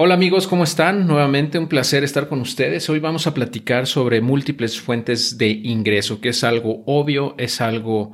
[0.00, 1.08] Hola amigos, ¿cómo están?
[1.08, 2.88] Nuevamente un placer estar con ustedes.
[2.88, 8.12] Hoy vamos a platicar sobre múltiples fuentes de ingreso, que es algo obvio, es algo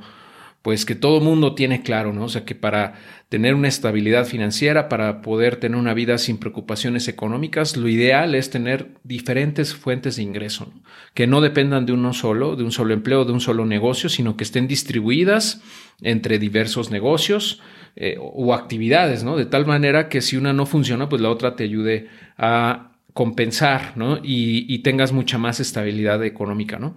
[0.63, 2.23] pues que todo mundo tiene claro, ¿no?
[2.23, 2.95] O sea, que para
[3.29, 8.49] tener una estabilidad financiera, para poder tener una vida sin preocupaciones económicas, lo ideal es
[8.49, 10.73] tener diferentes fuentes de ingreso,
[11.13, 14.37] que no dependan de uno solo, de un solo empleo, de un solo negocio, sino
[14.37, 15.61] que estén distribuidas
[16.01, 17.61] entre diversos negocios
[17.95, 19.37] eh, o actividades, ¿no?
[19.37, 23.93] De tal manera que si una no funciona, pues la otra te ayude a compensar,
[23.95, 24.19] ¿no?
[24.21, 26.95] Y, tengas mucha más estabilidad económica, ¿no?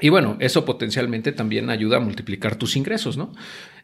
[0.00, 3.30] Y bueno, eso potencialmente también ayuda a multiplicar tus ingresos, ¿no?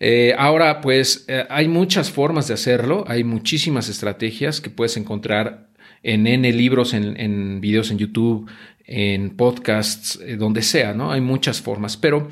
[0.01, 5.69] Eh, ahora, pues eh, hay muchas formas de hacerlo, hay muchísimas estrategias que puedes encontrar
[6.03, 8.51] en N libros, en, videos en YouTube,
[8.87, 11.13] en podcasts, eh, donde sea, ¿no?
[11.13, 12.29] Hay muchas formas, pero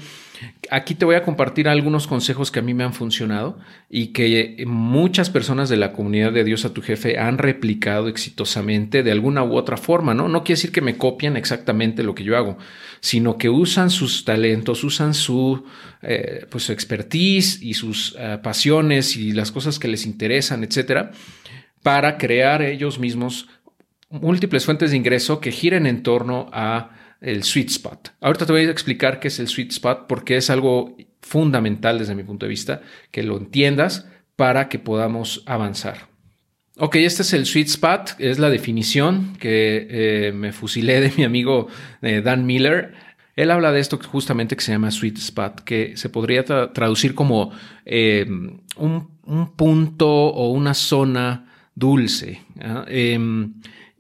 [0.70, 4.62] aquí te voy a compartir algunos consejos que a mí me han funcionado y que
[4.66, 9.42] muchas personas de la comunidad de Dios a tu jefe han replicado exitosamente de alguna
[9.45, 10.28] u otra forma, ¿no?
[10.28, 12.59] No quiere decir que me copian exactamente lo que yo hago,
[13.00, 15.64] sino que usan sus talentos, usan su,
[16.03, 21.12] eh, pues, expertise y sus eh, pasiones y las cosas que les interesan, etcétera,
[21.83, 23.48] para crear ellos mismos
[24.11, 28.12] múltiples fuentes de ingreso que giren en torno a el sweet spot.
[28.20, 32.14] Ahorita te voy a explicar qué es el sweet spot porque es algo fundamental desde
[32.14, 36.08] mi punto de vista que lo entiendas para que podamos avanzar.
[36.80, 41.25] Ok, este es el sweet spot, es la definición que eh, me fusilé de mi
[41.25, 41.66] amigo
[42.02, 42.94] eh, Dan Miller.
[43.34, 47.50] Él habla de esto justamente que se llama sweet spot, que se podría traducir como
[47.84, 48.27] eh,
[48.77, 49.19] un,
[49.56, 52.42] punto o una zona dulce.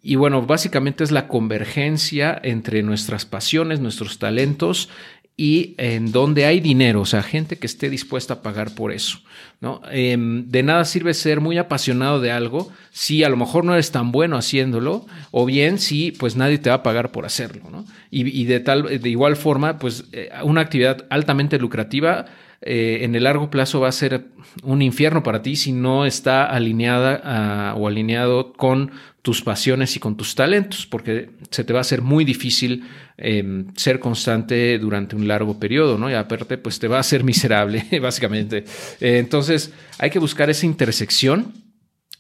[0.02, 4.88] Y bueno, básicamente es la convergencia entre nuestras pasiones, nuestros talentos
[5.40, 9.20] y en donde hay dinero, o sea, gente que esté dispuesta a pagar por eso,
[9.60, 9.80] ¿no?
[9.92, 13.92] Em, de nada sirve ser muy apasionado de algo si a lo mejor no eres
[13.92, 17.84] tan bueno haciéndolo, o bien si pues nadie te va a pagar por hacerlo, ¿no?
[18.10, 22.26] Y, de tal, de igual forma, pues eh, una actividad altamente lucrativa
[22.60, 24.26] eh, en el largo plazo va a ser
[24.64, 28.90] un infierno para ti si no está alineada o alineado con
[29.28, 32.84] tus pasiones y con tus talentos, porque se te va a hacer muy difícil
[33.18, 36.10] em, ser constante durante un largo periodo, ¿no?
[36.10, 38.64] Y aparte, pues te va a hacer miserable, básicamente.
[39.02, 41.52] Eh, entonces, hay que buscar esa intersección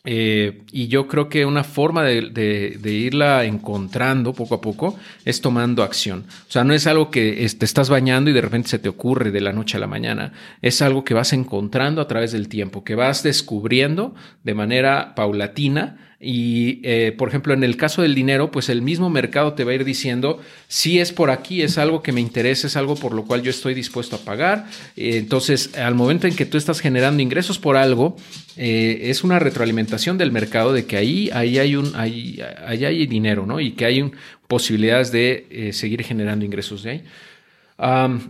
[0.04, 5.82] eh, y yo creo que una forma de, irla encontrando poco a poco es tomando
[5.82, 6.26] acción.
[6.46, 9.30] O sea, no es algo que te estás bañando y de repente se te ocurre
[9.30, 10.34] de la noche a la mañana.
[10.60, 14.14] Es algo que vas encontrando a través del tiempo, que vas descubriendo
[14.44, 19.08] de manera paulatina y, eh, por ejemplo, en el caso del dinero, pues el mismo
[19.08, 22.66] mercado te va a ir diciendo si es por aquí, es algo que me interesa,
[22.66, 24.66] es algo por lo cual yo estoy dispuesto a pagar.
[24.96, 28.16] Eh, entonces, al momento en que tú estás generando ingresos por algo,
[28.56, 33.06] eh, es una retroalimentación del mercado de que ahí, ahí hay un, ahí, ahí hay
[33.06, 33.60] dinero, ¿no?
[33.60, 34.10] Y que hay
[34.48, 37.04] posibilidades de seguir generando ingresos de ahí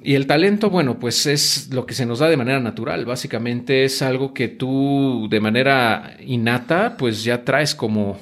[0.02, 3.06] y el talento, bueno, pues es lo que se nos da de manera natural.
[3.06, 8.18] Básicamente es algo que tú de manera innata, pues ya traes como,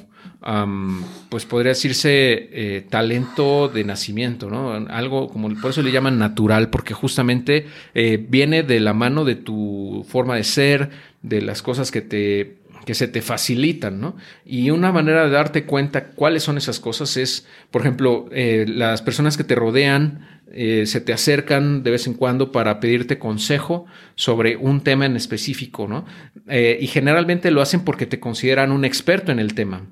[1.28, 4.72] pues podría decirse eh, talento de nacimiento, ¿no?
[4.88, 9.34] Algo como, por eso le llaman natural, porque justamente eh, viene de la mano de
[9.34, 10.91] tu forma de ser,
[11.22, 14.16] de las cosas que te que se te facilitan, ¿no?
[14.44, 19.02] Y una manera de darte cuenta cuáles son esas cosas es, por ejemplo, eh, las
[19.02, 23.86] personas que te rodean eh, se te acercan de vez en cuando para pedirte consejo
[24.14, 26.06] sobre un tema en específico, ¿no?
[26.47, 29.91] Eh, y generalmente lo hacen porque te consideran un experto en el tema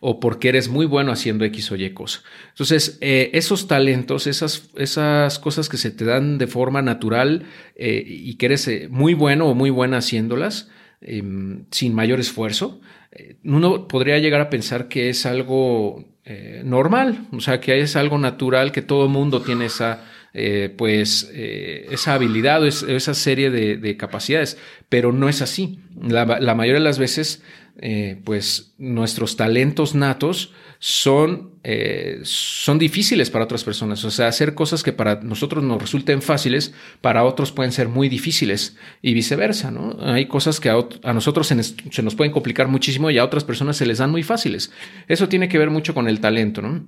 [0.00, 2.20] o porque eres muy bueno haciendo X o Y cosa.
[2.50, 8.46] Entonces, esos talentos, esas, esas cosas que se te dan de forma natural y que
[8.46, 10.70] eres muy bueno o muy buena haciéndolas,
[11.00, 12.80] Em, sin mayor esfuerzo,
[13.12, 17.96] eh, uno podría llegar a pensar que es algo eh, normal, o sea, que es
[17.96, 23.96] algo natural, que todo mundo tiene esa, eh, pues, esa habilidad o esa serie de,
[23.96, 24.58] capacidades,
[24.88, 25.80] pero no es así.
[26.00, 27.42] La, la mayoría de las veces,
[28.24, 34.04] pues, nuestros talentos natos son, eh, son difíciles para otras personas.
[34.04, 38.08] O sea, hacer cosas que para nosotros nos resulten fáciles, para otros pueden ser muy
[38.08, 39.96] difíciles y viceversa, ¿no?
[40.00, 43.84] Hay cosas que a, nosotros se, nos pueden complicar muchísimo y a otras personas se
[43.84, 44.70] les dan muy fáciles.
[45.08, 46.86] Eso tiene que ver mucho con el talento, ¿no?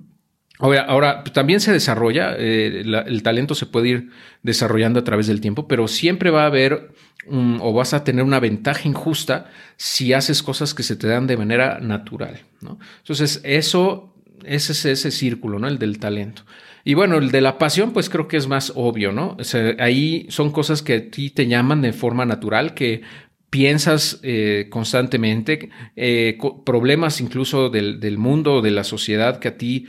[0.59, 4.09] Ahora, ahora, también se desarrolla, eh, el talento se puede ir
[4.43, 6.91] desarrollando a través del tiempo, pero siempre va a haber
[7.27, 11.35] o vas a tener una ventaja injusta si haces cosas que se te dan de
[11.35, 12.39] manera natural.
[12.61, 12.79] ¿no?
[12.99, 14.15] Entonces, eso,
[14.45, 15.67] ese es ese círculo, ¿no?
[15.67, 16.43] El del talento.
[16.83, 19.37] Y bueno, el de la pasión, pues creo que es más obvio, ¿no?
[19.79, 23.01] ahí son cosas que a ti te llaman de forma natural, que
[23.49, 29.87] piensas eh, constantemente, eh, problemas incluso del, del, mundo, de la sociedad que a ti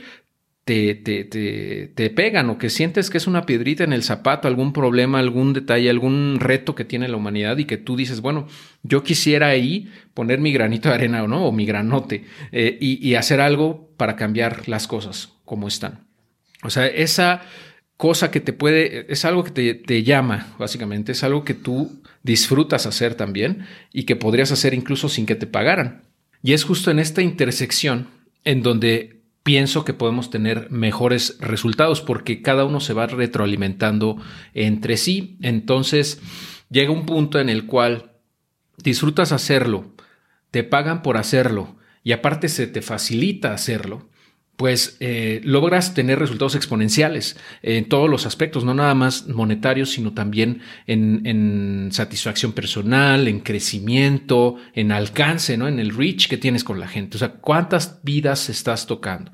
[0.63, 4.73] te, te, te, pegan o que sientes que es una piedrita en el zapato, algún
[4.73, 8.47] problema, algún detalle, algún reto que tiene la humanidad y que tú dices, bueno,
[8.83, 13.05] yo quisiera ahí poner mi granito de arena o no, o mi granote eh, y,
[13.07, 16.05] y hacer algo para cambiar las cosas como están.
[16.63, 17.41] O sea, esa
[17.97, 22.01] cosa que te puede, es algo que te, te, llama, básicamente, es algo que tú
[22.23, 26.03] disfrutas hacer también y que podrías hacer incluso sin que te pagaran.
[26.43, 28.07] Y es justo en esta intersección
[28.43, 34.17] en donde pienso que podemos tener mejores resultados porque cada uno se va retroalimentando
[34.53, 35.37] entre sí.
[35.41, 36.21] Entonces
[36.69, 38.11] llega un punto en el cual
[38.77, 39.93] disfrutas hacerlo,
[40.51, 44.10] te pagan por hacerlo y aparte se te facilita hacerlo
[44.61, 50.13] pues eh, logras tener resultados exponenciales en todos los aspectos, no nada más monetarios, sino
[50.13, 55.67] también en, satisfacción personal, en crecimiento, en alcance, ¿no?
[55.67, 57.17] En el reach que tienes con la gente.
[57.17, 59.31] O sea, cuántas vidas estás tocando.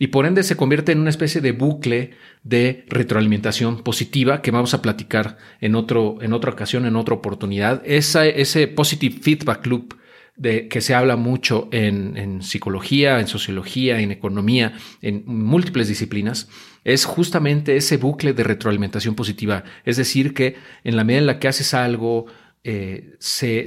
[0.00, 4.74] Y por ende se convierte en una especie de bucle de retroalimentación positiva que vamos
[4.74, 7.82] a platicar en, otro, en otra ocasión, en otra oportunidad.
[7.84, 9.94] Ese positive feedback loop
[10.36, 16.48] de que se habla mucho en, psicología, en sociología, en economía, en múltiples disciplinas,
[16.82, 19.64] es justamente ese bucle de retroalimentación positiva.
[19.84, 22.26] Es decir, que en la medida en la que haces algo,
[22.64, 23.66] eh, se,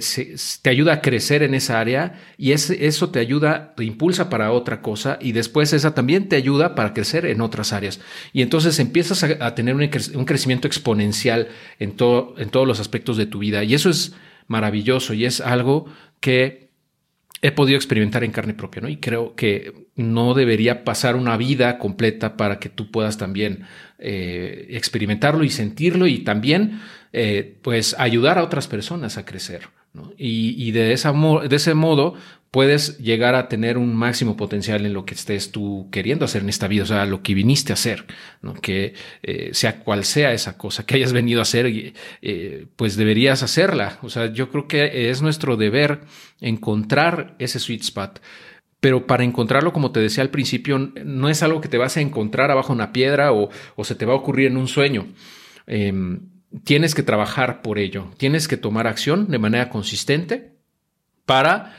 [0.62, 4.81] te ayuda a crecer en esa área y eso te ayuda, te impulsa para otra
[4.81, 8.02] cosa y después esa también te ayuda para crecer en otras áreas.
[8.34, 11.48] Y entonces empiezas a, tener un, crecimiento exponencial
[11.80, 13.64] en todos los aspectos de tu vida.
[13.64, 14.14] Y eso es
[14.48, 15.86] maravilloso y es algo
[16.19, 16.68] que
[17.42, 18.90] he podido experimentar en carne propia, ¿no?
[18.90, 23.66] Y creo que no debería pasar una vida completa para que tú puedas también
[24.00, 26.81] eh, experimentarlo y sentirlo y también,
[27.14, 29.69] eh, pues, ayudar a otras personas a crecer.
[30.18, 32.14] Y, de, esa de ese modo
[32.51, 36.49] puedes llegar a tener un máximo potencial en lo que estés tú queriendo hacer en
[36.49, 38.05] esta vida, o sea, lo que viniste a hacer,
[38.41, 38.53] ¿no?
[38.53, 43.44] que eh, sea cual sea esa cosa que hayas venido a hacer, eh, pues deberías
[43.44, 43.99] hacerla.
[44.01, 46.01] O sea, yo creo que es nuestro deber
[46.39, 48.21] encontrar ese sweet spot.
[48.79, 52.01] Pero para encontrarlo, como te decía al principio, no es algo que te vas a
[52.01, 53.49] encontrar abajo una piedra o,
[53.83, 55.07] se te va a ocurrir en un sueño.
[55.65, 55.91] Eh,
[56.63, 60.53] tienes que trabajar por ello, tienes que tomar acción de manera consistente
[61.25, 61.75] para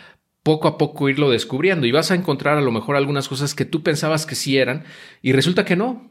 [0.48, 3.66] poco a poco irlo descubriendo y vas a encontrar a lo mejor algunas cosas que
[3.66, 4.84] tú pensabas que sí eran
[5.20, 6.10] y resulta que no.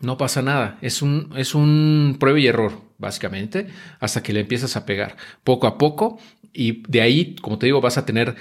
[0.00, 3.68] No pasa nada, es un, es un prueba y error, básicamente,
[4.00, 6.18] hasta que le empiezas a pegar poco a poco
[6.52, 8.34] y de ahí, como te digo, vas a tener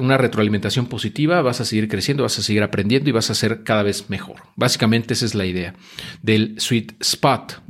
[0.00, 3.64] una retroalimentación positiva, vas a seguir creciendo, vas a seguir aprendiendo y vas a ser
[3.64, 4.36] cada vez mejor.
[4.54, 5.74] Básicamente esa es la idea
[6.22, 7.60] del sweet spot.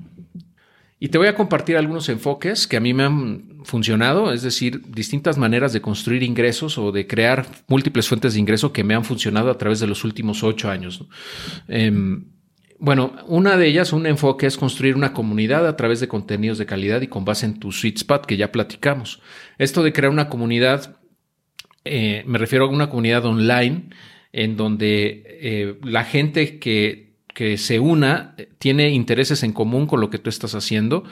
[1.00, 4.82] Y te voy a compartir algunos enfoques que a mí me han funcionado, es decir,
[4.88, 9.04] distintas maneras de construir ingresos o de crear múltiples fuentes de ingreso que me han
[9.04, 11.04] funcionado a través de los últimos ocho años.
[11.68, 12.26] Em,
[12.78, 16.66] bueno, una de ellas, un enfoque es construir una comunidad a través de contenidos de
[16.66, 19.20] calidad y con base en tu sweet spot que ya platicamos.
[19.58, 20.96] Esto de crear una comunidad,
[21.84, 23.90] eh, me refiero a una comunidad online
[24.32, 30.00] en donde eh, la gente que que se una, eh, tiene intereses en común con
[30.00, 31.04] lo que tú estás haciendo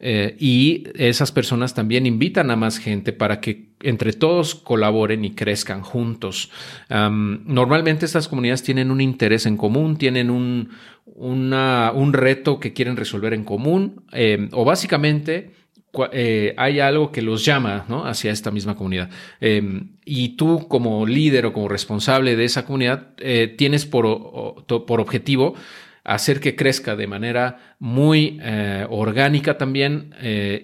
[0.00, 5.34] eh, y esas personas también invitan a más gente para que entre todos colaboren y
[5.34, 6.50] crezcan juntos.
[6.90, 10.70] normalmente estas comunidades tienen un interés en común, tienen un,
[11.14, 15.52] un reto que quieren resolver en común eh, o básicamente
[16.12, 19.10] eh, hay algo que los llama hacia esta misma comunidad.
[19.40, 25.00] Em, y tú como líder o como responsable de esa comunidad eh, tienes por, por,
[25.00, 25.54] objetivo
[26.04, 30.14] hacer que crezca de manera muy eh, orgánica también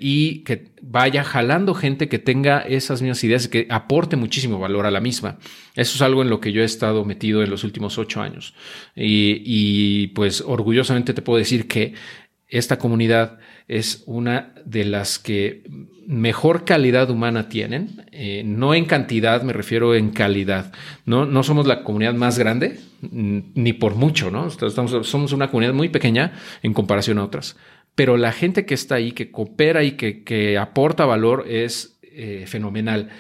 [0.01, 4.87] y que vaya jalando gente que tenga esas mismas ideas y que aporte muchísimo valor
[4.87, 5.39] a la misma.
[5.75, 8.55] Eso es algo en lo que yo he estado metido en los últimos ocho años.
[8.95, 11.95] Y, y pues orgullosamente te puedo decir que
[12.49, 15.63] esta comunidad es una de las que
[16.07, 20.73] mejor calidad humana tienen, eh, no en cantidad, me refiero en calidad.
[21.07, 22.79] No, no somos la comunidad más grande,
[23.11, 24.49] ni por mucho, ¿no?
[24.49, 27.57] Estamos, somos una comunidad muy pequeña en comparación a otras,
[27.95, 33.11] pero la gente que está ahí, que coopera y que, aporta valor es eh, fenomenal.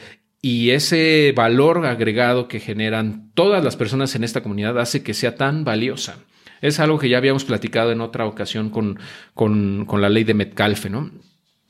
[0.42, 5.36] Y ese valor agregado que generan todas las personas en esta comunidad hace que sea
[5.36, 6.18] tan valiosa.
[6.64, 8.98] Es algo que ya habíamos platicado en otra ocasión con,
[9.34, 11.10] con, la ley de Metcalfe, ¿no?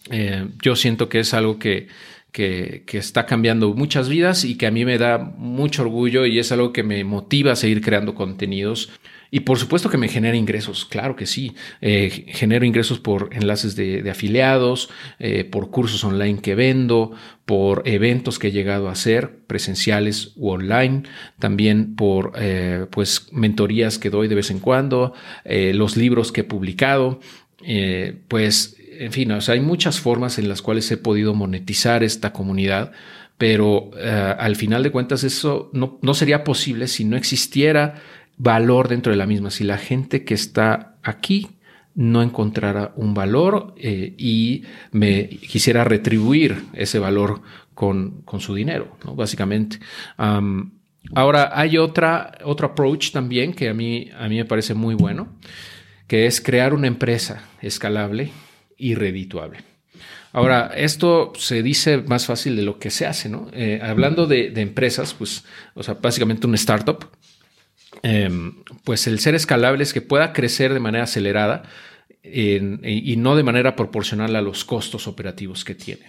[0.08, 1.88] Eh, yo siento que es algo que,
[2.30, 6.38] que, que, está cambiando muchas vidas y que a mí me da mucho orgullo y
[6.38, 8.92] es algo que me motiva a seguir creando contenidos.
[9.34, 11.56] Y por supuesto que me genera ingresos, claro que sí.
[11.80, 17.10] Eh, genero ingresos por enlaces de, afiliados, eh, por cursos online que vendo,
[17.44, 21.02] por eventos que he llegado a hacer, presenciales u online,
[21.40, 25.14] también por eh, pues mentorías que doy de vez en cuando,
[25.44, 27.18] los libros que he publicado,
[28.28, 32.92] pues en fin, hay muchas formas en las cuales he podido monetizar esta comunidad
[33.36, 33.90] pero
[34.38, 38.00] al final de cuentas eso no, no, sería posible si no existiera
[38.36, 39.50] valor dentro de la misma.
[39.50, 41.48] Si la gente que está aquí
[41.94, 47.42] no encontrara un valor eh, y me quisiera retribuir ese valor
[47.74, 49.78] con, con su dinero, básicamente.
[50.16, 55.28] ahora, hay otra, otro approach también que a mí, a mí me parece muy bueno,
[56.06, 58.30] que es crear una empresa escalable
[58.76, 59.58] y redituable.
[60.32, 63.48] Ahora, esto se dice más fácil de lo que se hace, ¿no?
[63.52, 67.08] Eh, hablando de, de, empresas, pues, o sea, básicamente un startup,
[68.02, 71.62] Em, pues el ser escalable es que pueda crecer de manera acelerada
[72.26, 76.06] y no de manera proporcional a los costos operativos que tiene.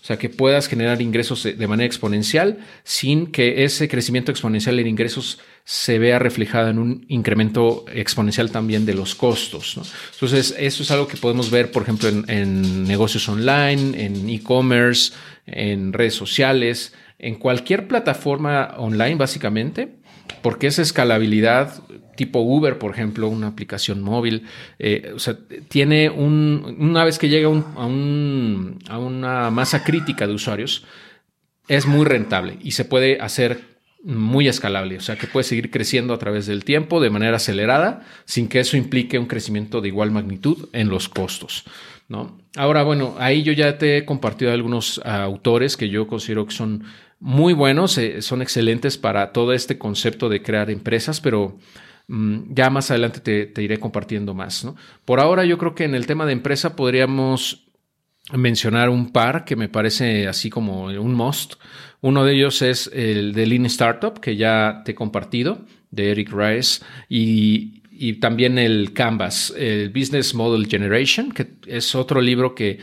[0.00, 4.86] O sea, que puedas generar ingresos de, manera exponencial sin que ese crecimiento exponencial en
[4.86, 9.78] ingresos se vea reflejado en un incremento exponencial también de los costos.
[10.14, 15.12] Entonces, eso es algo que podemos ver, por ejemplo, en negocios online, en e-commerce,
[15.44, 19.97] en redes sociales, en cualquier plataforma online, básicamente
[20.42, 21.82] porque esa escalabilidad
[22.16, 24.42] tipo Uber, por ejemplo, una aplicación móvil,
[24.80, 30.34] eh, o sea, tiene un, una vez que llega a, a una masa crítica de
[30.34, 30.84] usuarios,
[31.68, 36.14] es muy rentable y se puede hacer muy escalable, o sea que puede seguir creciendo
[36.14, 40.10] a través del tiempo de manera acelerada sin que eso implique un crecimiento de igual
[40.10, 41.64] magnitud en los costos.
[42.08, 42.40] ¿no?
[42.56, 46.84] Ahora, bueno, ahí yo ya te he compartido algunos autores que yo considero que son
[47.20, 51.58] muy buenos, son excelentes para todo este concepto de crear empresas, pero
[52.06, 54.66] mm, ya más adelante te, iré compartiendo más.
[55.04, 57.66] Por ahora yo creo que en el tema de empresa podríamos
[58.32, 61.54] mencionar un par que me parece así como un must.
[62.00, 66.30] Uno de ellos es el de Lean Startup, que ya te he compartido, de Eric
[66.32, 72.78] Rice, y también el Canvas, el Business Model Generation, que es otro libro que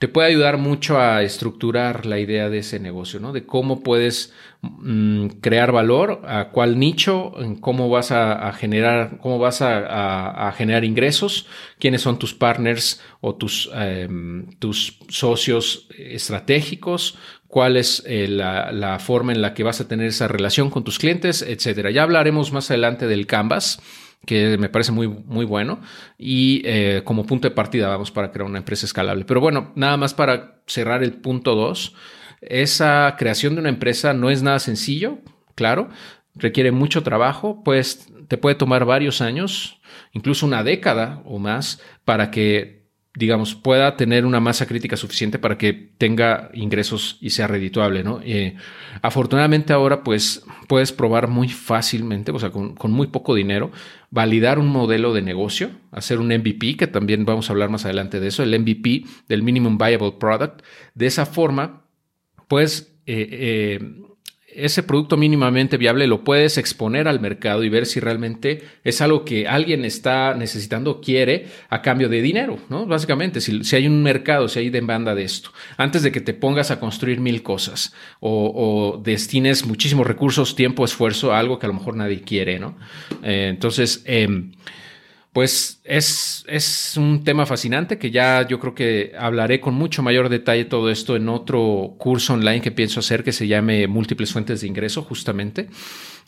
[0.00, 3.34] te puede ayudar mucho a estructurar la idea de ese negocio, ¿no?
[3.34, 9.60] De cómo puedes mm, crear valor, a cuál nicho, cómo vas a, generar, cómo vas
[9.60, 11.46] a, generar ingresos,
[11.78, 19.00] quiénes son tus partners o tus, em, tus socios estratégicos, cuál es eh, la, la,
[19.00, 21.90] forma en la que vas a tener esa relación con tus clientes, etcétera.
[21.90, 23.82] Ya hablaremos más adelante del Canvas
[24.26, 25.80] que me parece muy, muy bueno.
[26.18, 29.24] Y eh, como punto de partida vamos para crear una empresa escalable.
[29.24, 31.94] Pero bueno, nada más para cerrar el punto 2.
[32.42, 35.18] Esa creación de una empresa no es nada sencillo,
[35.54, 35.88] claro.
[36.34, 39.80] Requiere mucho trabajo, pues te puede tomar varios años,
[40.12, 42.80] incluso una década o más, para que
[43.14, 48.20] digamos, pueda tener una masa crítica suficiente para que tenga ingresos y sea redituable, ¿no?
[48.22, 48.54] Eh,
[49.02, 53.72] afortunadamente ahora, pues, puedes probar muy fácilmente, o sea, con, muy poco dinero,
[54.10, 58.20] validar un modelo de negocio, hacer un MVP, que también vamos a hablar más adelante
[58.20, 60.62] de eso, el MVP del Minimum Viable Product.
[60.94, 61.86] De esa forma,
[62.48, 63.78] puedes eh, eh,
[64.54, 69.24] ese producto mínimamente viable lo puedes exponer al mercado y ver si realmente es algo
[69.24, 72.86] que alguien está necesitando quiere a cambio de dinero, ¿no?
[72.86, 76.70] Básicamente, si, hay un mercado, si hay demanda de esto, antes de que te pongas
[76.70, 81.74] a construir mil cosas o, destines muchísimos recursos, tiempo, esfuerzo a algo que a lo
[81.74, 82.76] mejor nadie quiere, ¿no?
[83.22, 84.52] Eh, entonces, em,
[85.32, 90.28] pues es, es, un tema fascinante que ya yo creo que hablaré con mucho mayor
[90.28, 94.60] detalle todo esto en otro curso online que pienso hacer que se llame Múltiples Fuentes
[94.60, 95.68] de Ingreso, justamente.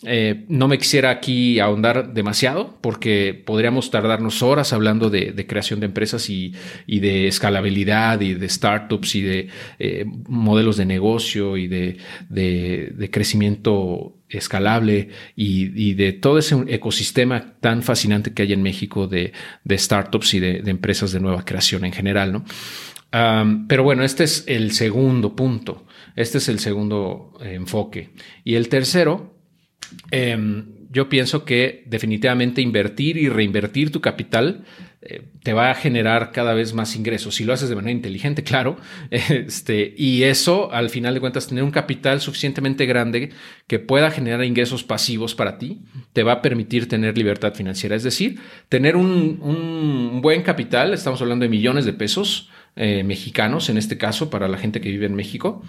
[0.05, 5.87] Eh, no me quisiera aquí ahondar demasiado porque podríamos tardarnos horas hablando de, creación de
[5.87, 6.55] empresas y,
[6.89, 14.17] de escalabilidad y de startups y de eh, modelos de negocio y de, de crecimiento
[14.39, 19.33] escalable y, de todo ese ecosistema tan fascinante que hay en México de,
[19.71, 22.33] startups y de, empresas de nueva creación en general.
[22.33, 22.45] ¿no?
[23.69, 28.11] pero bueno, este es el segundo punto, este es el segundo eh, enfoque.
[28.43, 29.37] Y el tercero,
[30.11, 34.65] em, yo pienso que definitivamente invertir y reinvertir tu capital
[35.43, 37.35] te va a generar cada vez más ingresos.
[37.35, 38.77] Si lo haces de manera inteligente, claro.
[39.11, 43.31] Este, y eso, al final de cuentas, tener un capital suficientemente grande
[43.67, 45.81] que pueda generar ingresos pasivos para ti,
[46.13, 47.97] te va a permitir tener libertad financiera.
[47.97, 53.69] Es decir, tener un, un buen capital, estamos hablando de millones de pesos, eh, mexicanos,
[53.69, 55.63] en este caso, para la gente que vive en México,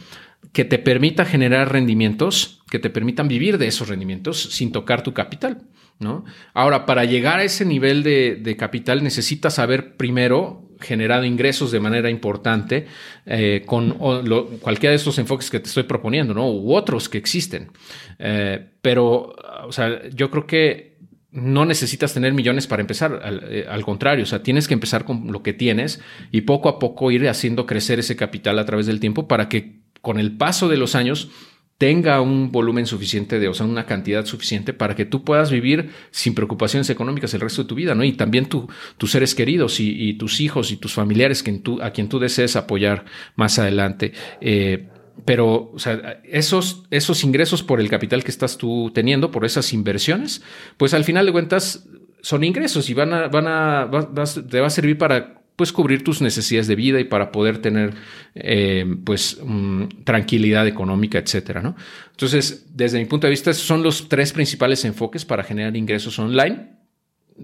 [0.54, 5.14] que te permita generar rendimientos, que te permitan vivir de esos rendimientos sin tocar tu
[5.14, 5.64] capital.
[6.00, 6.26] ¿No?
[6.54, 12.10] Ahora, para llegar a ese nivel de, capital necesitas haber primero generado ingresos de manera
[12.10, 12.88] importante
[13.26, 13.92] eh, con
[14.60, 16.50] cualquiera de estos enfoques que te estoy proponiendo, ¿no?
[16.50, 17.72] U otros que existen.
[18.20, 19.34] Eh, pero,
[19.66, 20.94] o sea, yo creo que
[21.34, 23.20] no necesitas tener millones para empezar,
[23.50, 26.00] eh, al, contrario, o sea, tienes que empezar con lo que tienes
[26.32, 29.82] y poco a poco ir haciendo crecer ese capital a través del tiempo para que
[30.02, 31.32] con el paso de los años
[31.84, 35.90] tenga un volumen suficiente de, o sea, una cantidad suficiente para que tú puedas vivir
[36.12, 38.06] sin preocupaciones económicas el resto de tu vida, ¿no?
[38.06, 42.20] Y también tus seres queridos y, tus hijos y tus familiares que a quien tú
[42.20, 43.04] desees apoyar
[43.36, 44.14] más adelante.
[44.40, 44.88] Eh,
[45.26, 49.74] pero, o sea, esos, esos ingresos por el capital que estás tú teniendo, por esas
[49.74, 50.42] inversiones,
[50.78, 51.86] pues al final de cuentas
[52.22, 53.92] son ingresos y van a, van a,
[54.50, 57.94] te va a servir para pues cubrir tus necesidades de vida y para poder tener
[58.36, 61.76] eh, pues mm, tranquilidad económica, etcétera, ¿no?
[62.12, 66.83] Entonces, desde mi punto de vista, son los tres principales enfoques para generar ingresos online.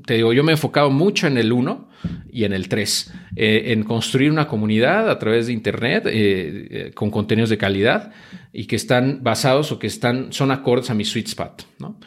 [0.06, 1.90] Te digo, yo me he enfocado mucho en el uno
[2.32, 7.10] y en el tres, eh, en construir una comunidad a través de internet eh, con
[7.12, 8.12] contenidos de calidad
[8.54, 11.98] y que están basados o que están, son acordes a mi sweet spot, ¿no?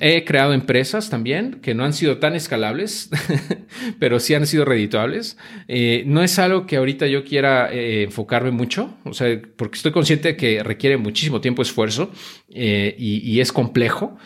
[0.00, 3.10] he creado empresas también que no han sido tan escalables,
[3.98, 5.38] pero sí han sido redituables.
[5.68, 9.92] Eh, no es algo que ahorita yo quiera eh, enfocarme mucho, o sea, porque estoy
[9.92, 12.10] consciente que requiere muchísimo tiempo, esfuerzo
[12.50, 14.16] eh, y, es complejo.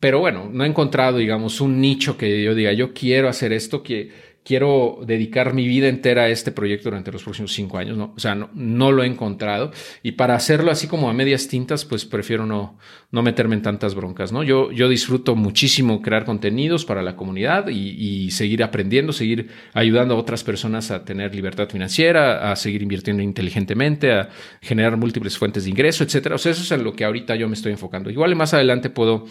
[0.00, 3.82] Pero bueno, no he encontrado, digamos, un nicho que yo diga, yo quiero hacer esto,
[3.82, 4.10] que
[4.50, 8.14] quiero dedicar mi vida entera a este proyecto durante los próximos cinco años, ¿no?
[8.16, 9.70] O sea, no, lo he encontrado.
[10.02, 12.76] Y para hacerlo así como a medias tintas, pues prefiero no,
[13.12, 14.42] no meterme en tantas broncas, ¿no?
[14.42, 20.18] Yo, yo disfruto muchísimo crear contenidos para la comunidad y, seguir aprendiendo, seguir ayudando a
[20.18, 24.30] otras personas a tener libertad financiera, a seguir invirtiendo inteligentemente, a
[24.60, 26.34] generar múltiples fuentes de ingreso, etcétera.
[26.34, 28.10] O sea, eso es en lo que ahorita yo me estoy enfocando.
[28.10, 29.26] Igual más adelante puedo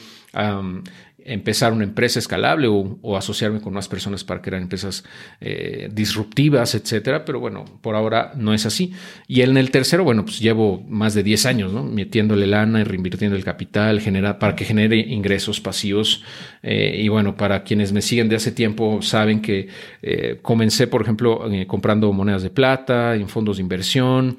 [1.25, 5.03] empezar una empresa escalable o, asociarme con más personas para crear empresas
[5.41, 7.25] eh, disruptivas, etcétera.
[7.25, 8.93] Pero bueno, por ahora no es así.
[9.27, 11.83] Y en el tercero, bueno, pues llevo más de 10 años, ¿no?
[11.83, 14.01] Metiéndole lana y reinvirtiendo el capital
[14.39, 16.23] para que genere ingresos pasivos.
[16.63, 19.67] Eh, y bueno, para quienes me siguen de hace tiempo, saben que
[20.01, 24.37] eh, comencé, por ejemplo, comprando monedas de plata en fondos de inversión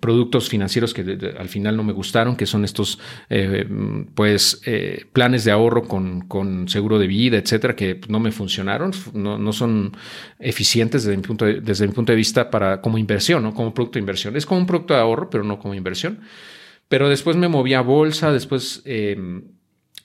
[0.00, 2.98] productos financieros que al final no me gustaron, que son estos
[3.30, 3.66] eh,
[4.14, 8.92] pues eh, planes de ahorro con, con, seguro de vida, etcétera, que no me funcionaron,
[9.14, 9.96] no, no son
[10.38, 13.54] eficientes desde mi, punto de, desde mi punto de vista para como inversión, ¿no?
[13.54, 14.36] como producto de inversión.
[14.36, 16.20] Es como un producto de ahorro, pero no como inversión.
[16.88, 19.42] Pero después me moví a bolsa, después em,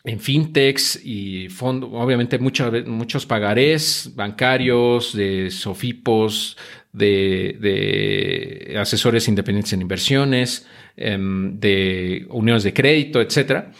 [0.04, 6.58] en fintechs y fondos, obviamente muchos, muchos pagarés bancarios, de sofipos,
[6.94, 13.72] de, asesores independientes en inversiones, em, de uniones de crédito, etcétera.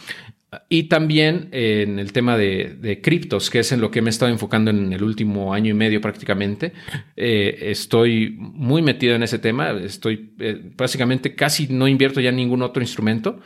[0.70, 4.32] Y también en el tema de, criptos, que es en lo que me he estado
[4.32, 6.74] enfocando en el último año y medio prácticamente.
[7.16, 9.72] Eh, estoy muy metido en ese tema.
[9.72, 13.40] Estoy eh, básicamente casi no invierto ya en ningún otro instrumento.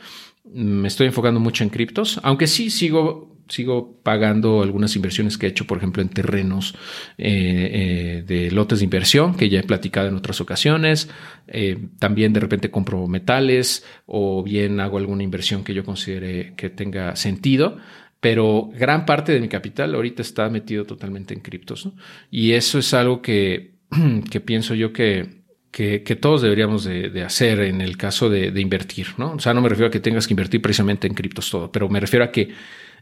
[0.44, 5.48] Me estoy enfocando mucho en criptos, aunque sí sigo sigo pagando algunas inversiones que he
[5.48, 6.74] hecho, por ejemplo, en terrenos
[7.16, 11.08] eh, eh, de lotes de inversión, que ya he platicado en otras ocasiones.
[11.46, 16.70] Eh, también de repente compro metales o bien hago alguna inversión que yo considere que
[16.70, 17.78] tenga sentido.
[18.20, 21.88] Pero gran parte de mi capital ahorita está metido totalmente en criptos.
[22.30, 23.74] Y eso es algo que,
[24.30, 25.38] que pienso yo que,
[25.70, 29.32] que, todos deberíamos de, hacer en el caso de, de, invertir, ¿no?
[29.32, 31.88] O sea, no me refiero a que tengas que invertir precisamente en criptos todo, pero
[31.88, 32.48] me refiero a que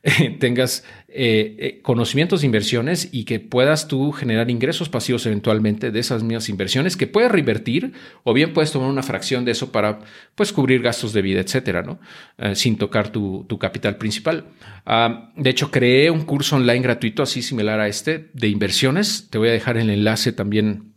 [0.39, 6.01] tengas eh, eh, conocimientos de inversiones y que puedas tú generar ingresos pasivos eventualmente de
[6.01, 10.01] esas mismas inversiones que puedes reinvertir o bien puedes tomar una fracción de eso para
[10.35, 11.99] pues cubrir gastos de vida, etcétera, ¿no?
[12.39, 14.45] Eh, sin tocar tu, capital principal.
[14.85, 19.29] Ah, de hecho, creé un curso online gratuito así similar a este de inversiones.
[19.31, 20.96] Te voy a dejar el enlace también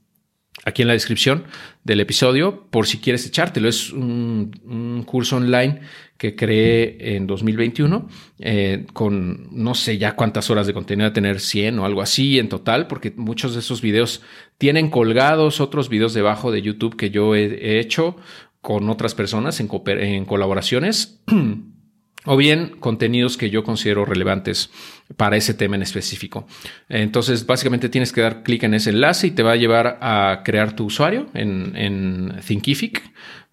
[0.65, 1.45] aquí en la descripción
[1.84, 3.67] del episodio por si quieres echártelo.
[3.69, 5.82] Es un, curso online
[6.17, 8.08] que creé en 2021
[8.39, 12.39] eh, con no sé ya cuántas horas de contenido, a tener 100 o algo así
[12.39, 14.22] en total, porque muchos de esos videos
[14.58, 18.17] tienen colgados otros videos debajo de YouTube que yo he, hecho
[18.62, 21.22] con otras personas en, en colaboraciones.
[22.25, 24.69] o bien contenidos que yo considero relevantes
[25.15, 26.47] para ese tema en específico.
[26.89, 30.41] Entonces, básicamente tienes que dar clic en ese enlace y te va a llevar a
[30.43, 33.03] crear tu usuario en, en Thinkific.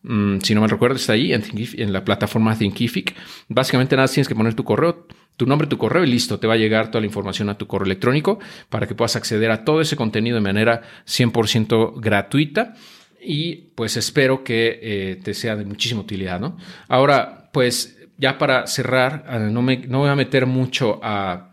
[0.03, 3.15] Mm, si no me recuerdo, está ahí en, en, la plataforma Thinkific.
[3.49, 6.55] Básicamente nada, tienes que poner tu correo, tu nombre, tu correo y listo, te va
[6.55, 9.81] a llegar toda la información a tu correo electrónico para que puedas acceder a todo
[9.81, 12.75] ese contenido de manera 100% gratuita
[13.21, 16.57] y pues espero que eh, te sea de muchísima utilidad, ¿no?
[16.89, 21.53] Ahora, pues ya para cerrar, ah, no me, no voy a meter mucho a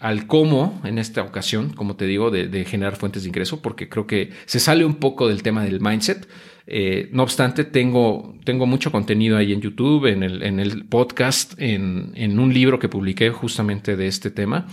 [0.00, 4.06] al cómo en esta ocasión, como te digo, de, generar fuentes de ingreso, porque creo
[4.06, 6.28] que se sale un poco del tema del mindset.
[6.66, 11.54] Eh, no obstante, tengo, tengo mucho contenido ahí en YouTube, en el, en el podcast,
[11.58, 14.66] en, en, un libro que publiqué justamente de este tema,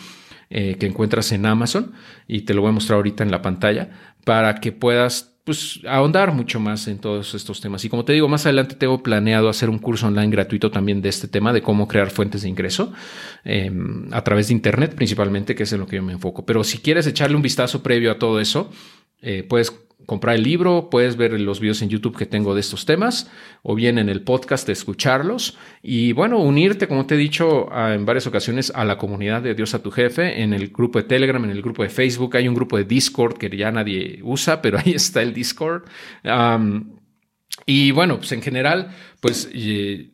[0.49, 1.93] eh, que encuentras en Amazon,
[2.27, 3.89] y te lo voy a mostrar ahorita en la pantalla,
[4.25, 7.85] para que puedas pues ahondar mucho más en todos estos temas.
[7.85, 11.09] Y como te digo, más adelante tengo planeado hacer un curso online gratuito también de
[11.09, 12.91] este tema, de cómo crear fuentes de ingreso
[13.43, 16.45] em, a través de Internet principalmente, que es en lo que yo me enfoco.
[16.47, 18.71] Pero si quieres echarle un vistazo previo a todo eso,
[19.21, 19.69] eh, puedes
[20.05, 23.29] comprar el libro, puedes ver los videos en YouTube que tengo de estos temas
[23.63, 28.27] o bien en el podcast escucharlos y bueno, unirte, como te he dicho en varias
[28.27, 31.51] ocasiones, a la comunidad de Dios a tu jefe, en el grupo de Telegram, en
[31.51, 34.93] el grupo de Facebook, hay un grupo de Discord que ya nadie usa, pero ahí
[34.93, 35.83] está el Discord.
[37.65, 38.89] y bueno, pues en general,
[39.21, 39.49] pues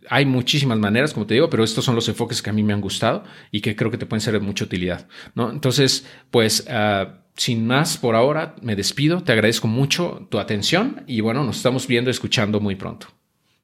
[0.09, 2.73] hay muchísimas maneras, como te digo, pero estos son los enfoques que a mí me
[2.73, 5.51] han gustado y que creo que te pueden ser de mucha utilidad, ¿no?
[5.51, 6.65] Entonces, pues...
[6.69, 11.57] Uh, sin más por ahora, me despido, te agradezco mucho tu atención y bueno, nos
[11.57, 13.07] estamos viendo escuchando muy pronto.